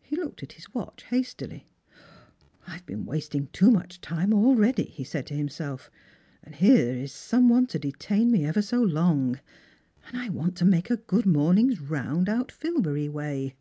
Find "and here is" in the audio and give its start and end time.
6.42-7.12